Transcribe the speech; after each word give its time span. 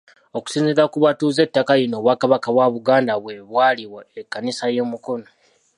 Okusinziira 0.37 0.83
ku 0.91 0.97
batuuze 1.05 1.41
ettaka 1.47 1.73
lino, 1.79 1.95
Obwakabaka 1.99 2.47
bwa 2.55 2.67
Buganda 2.73 3.13
bwe 3.23 3.33
bwaliwa 3.49 4.01
Ekkanisa 4.19 4.65
y'e 4.75 4.83
Mukono. 4.91 5.27